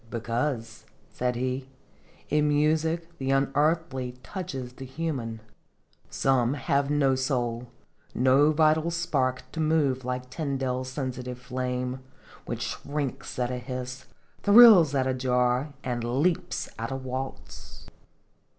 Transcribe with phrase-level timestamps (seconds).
[0.09, 1.69] "Because," said he,
[2.27, 5.41] "in music the un earthly touches the human.
[6.09, 7.67] Some have no soul,
[8.15, 10.93] no vital spark to move like Tyndall's 43 Singcfc iUotljs.
[11.35, 11.99] sensitive flame,
[12.47, 14.05] which shrinks at a hiss,
[14.41, 17.85] thrills at a jar, and leaps at a waltz."